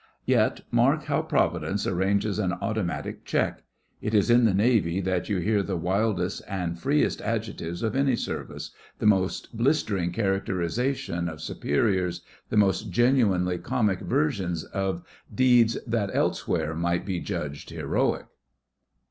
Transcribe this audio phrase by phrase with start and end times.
[0.25, 3.61] Yet, mark how Providence arranges an automatic check!
[4.01, 8.15] It is in the Navy that you hear the wildest and freest adjectives of any
[8.15, 15.03] Service, the most blistering characterisation of superiors, the most genuinely comic versions of
[15.35, 18.25] deeds that elsewhere might be judged heroic.